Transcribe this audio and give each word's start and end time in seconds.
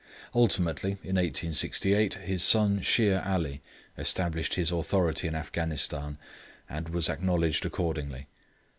Ultimately, 0.33 0.93
in 1.03 1.15
1868, 1.17 2.15
his 2.15 2.41
son 2.41 2.81
Shere 2.81 3.21
Ali 3.23 3.61
established 3.99 4.55
his 4.55 4.71
authority 4.71 5.27
in 5.27 5.35
Afghanistan, 5.35 6.17
and 6.67 6.89
was 6.89 7.07
acknowledged 7.07 7.67
accordingly. 7.67 8.25